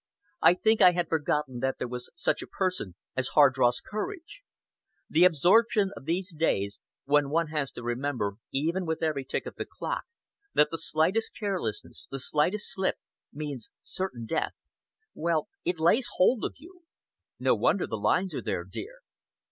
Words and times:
I 0.41 0.55
think 0.55 0.81
I 0.81 0.93
had 0.93 1.09
forgotten 1.09 1.59
that 1.59 1.77
there 1.77 1.87
was 1.87 2.09
such 2.15 2.41
a 2.41 2.47
person 2.47 2.95
as 3.15 3.27
Hardross 3.35 3.79
Courage. 3.81 4.41
The 5.07 5.25
absorption 5.25 5.91
of 5.95 6.05
these 6.05 6.33
days, 6.33 6.79
when 7.05 7.29
one 7.29 7.49
has 7.49 7.71
to 7.73 7.83
remember, 7.83 8.37
even 8.51 8.87
with 8.87 9.03
every 9.03 9.23
tick 9.23 9.45
of 9.45 9.57
the 9.57 9.63
clock, 9.65 10.05
that 10.55 10.71
the 10.71 10.79
slightest 10.79 11.37
carelessness, 11.39 12.07
the 12.09 12.17
slightest 12.17 12.73
slip, 12.73 12.95
means 13.31 13.69
certain 13.83 14.25
death 14.25 14.53
well, 15.13 15.49
it 15.65 15.79
lays 15.79 16.07
hold 16.15 16.43
of 16.45 16.55
you. 16.57 16.81
No 17.37 17.53
wonder 17.53 17.85
the 17.85 17.95
lines 17.95 18.33
are 18.33 18.41
there, 18.41 18.63
dear!" 18.63 19.01